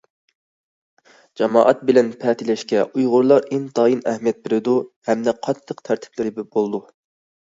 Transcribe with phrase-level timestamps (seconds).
[1.41, 4.73] جامائەت بىلەن پەتىلەشكە ئۇيغۇرلار ئىنتايىن ئەھمىيەت بېرىدۇ
[5.11, 6.81] ھەمدە قاتتىق تەرتىپلىرى بولىدۇ.